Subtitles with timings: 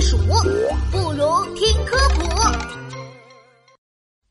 [0.00, 0.16] 鼠，
[0.90, 2.22] 不如听科普。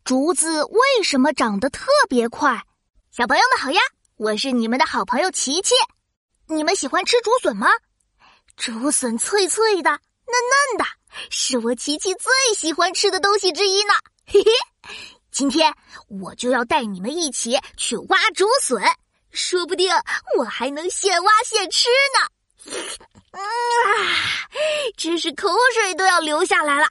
[0.04, 2.64] 竹子为什么长得特别快？
[3.12, 3.82] 小朋友们好呀，
[4.16, 5.74] 我是你们的好朋友琪琪。
[6.48, 7.68] 你们喜欢吃竹笋吗？
[8.56, 10.86] 竹笋脆脆的、嫩嫩的，
[11.30, 13.94] 是我琪琪最喜欢吃的东西之一呢。
[14.26, 14.52] 嘿嘿，
[15.32, 15.74] 今天
[16.08, 18.82] 我就要带你们一起去挖竹笋，
[19.32, 19.92] 说不定
[20.38, 22.30] 我还能现挖现吃呢。
[23.38, 24.18] 嗯啊，
[24.98, 26.88] 真是口水都要流下来了。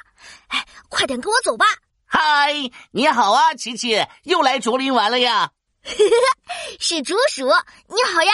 [0.48, 1.66] 哎，快点跟我走吧。
[2.04, 2.54] 嗨，
[2.92, 5.50] 你好啊，琪琪，又来竹林玩了呀？
[6.78, 7.46] 是竹鼠，
[7.88, 8.32] 你好呀，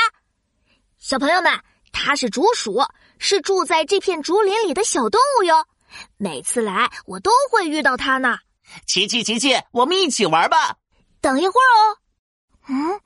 [0.99, 1.59] 小朋友们，
[1.91, 2.83] 它是竹鼠，
[3.19, 5.67] 是住在这片竹林里的小动物哟。
[6.19, 8.39] 每次来，我都会遇到它呢。
[8.87, 10.77] 琪琪，琪琪，我们一起玩吧。
[11.21, 11.97] 等一会儿哦。
[12.69, 13.01] 嗯，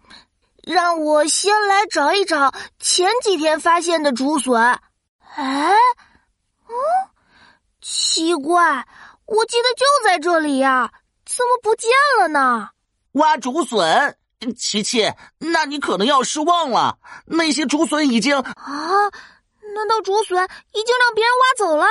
[0.62, 4.80] 让我先来找一找前几天发现的竹笋。
[5.36, 5.70] 哎，
[6.66, 6.74] 嗯，
[7.80, 8.86] 奇怪。
[9.26, 10.90] 我记得就在这里呀，
[11.26, 12.70] 怎么不见了呢？
[13.12, 14.16] 挖竹笋，
[14.56, 16.98] 琪琪，那你可能要失望了。
[17.26, 18.36] 那些竹笋已经……
[18.38, 19.10] 啊？
[19.74, 20.42] 难道竹笋
[20.72, 21.86] 已经让别人挖走了？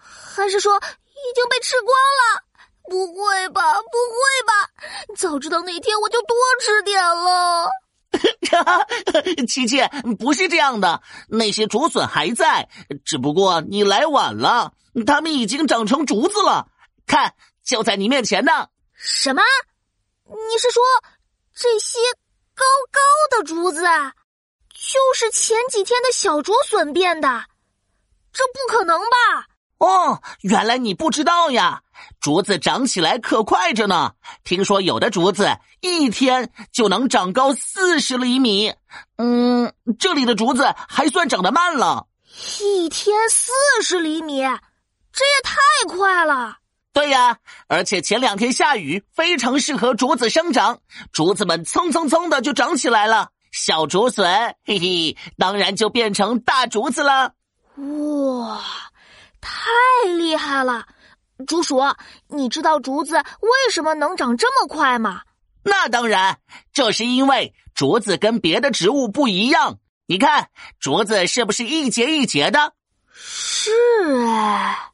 [0.00, 2.42] 还是说已经被吃光了？
[2.88, 4.68] 不会吧，不会吧！
[5.16, 7.70] 早知道那天我就多吃点了。
[8.50, 8.86] 哈哈
[9.46, 9.78] 琪琪，
[10.18, 12.68] 不是这样的，那些竹笋还在，
[13.04, 14.72] 只不过你来晚了。
[15.06, 16.66] 它们已经长成竹子了，
[17.06, 18.68] 看，就在你面前呢。
[18.94, 19.42] 什么？
[20.24, 20.82] 你是说
[21.54, 21.98] 这些
[22.54, 27.44] 高高的竹子，就是前几天的小竹笋变的？
[28.32, 29.46] 这不可能吧？
[30.10, 31.82] 哦，原来你不知道呀！
[32.20, 35.48] 竹子长起来可快着呢，听说有的竹子
[35.80, 38.74] 一天就能长高四十厘米。
[39.16, 42.06] 嗯，这里的竹子还算长得慢了，
[42.60, 43.52] 一天四
[43.82, 44.40] 十厘米。
[45.12, 45.56] 这也太
[45.88, 46.56] 快了！
[46.92, 50.78] 对呀，而且前两天下雨，非常适合竹子生长，
[51.12, 53.28] 竹子们蹭蹭蹭的就长起来了。
[53.52, 57.32] 小竹笋，嘿嘿，当然就变成大竹子了。
[57.76, 58.60] 哇，
[59.40, 60.86] 太厉害了！
[61.46, 61.80] 竹鼠，
[62.28, 65.22] 你知道竹子为什么能长这么快吗？
[65.62, 66.38] 那当然，
[66.72, 69.78] 这是因为竹子跟别的植物不一样。
[70.06, 72.74] 你看，竹子是不是一节一节的？
[73.12, 73.70] 是
[74.26, 74.86] 哎。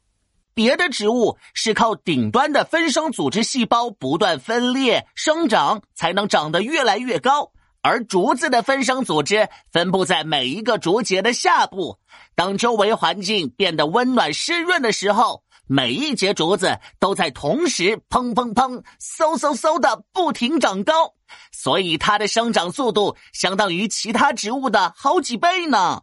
[0.53, 7.51] 别的植物是靠顶端的分生组织细胞不断分裂生长，才能长得越来越高。
[7.87, 11.97] 而竹子的分生组织分布在每一个竹节的下部。
[12.35, 21.13] 当周围环境变得温暖湿润的时候，每一节竹子都在同时砰砰砰、嗖嗖嗖的不停长高，
[21.53, 26.01] 所以它的生长速度相当于其他植物的好几倍呢。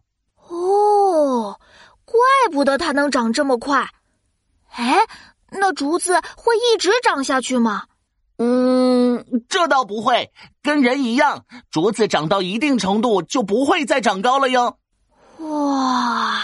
[0.49, 1.61] 哦，
[2.06, 2.19] 怪
[2.50, 3.91] 不得它能长这么快。
[4.71, 4.97] 哎，
[5.50, 7.84] 那竹子会一直长下去吗？
[8.39, 8.94] 嗯，
[9.49, 14.78] 这倒不会，跟人一样，竹子长到一定程度就不会再长高了哟。
[15.39, 16.41] 哇，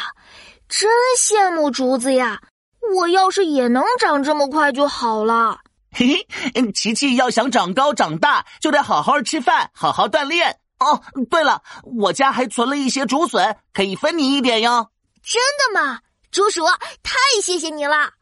[0.68, 2.40] 真羡慕竹子呀！
[2.96, 5.60] 我要是也能长这么快就好了。
[5.92, 10.58] 嘿嘿，琪琪要想长高长大，就得好好吃饭，好好锻炼。
[10.78, 14.90] 哦，对了，我家还存了一些竹笋，可以分你一点哟。
[15.22, 15.40] 真
[15.74, 16.00] 的吗？
[16.30, 16.64] 竹鼠，
[17.02, 18.12] 太谢谢你了。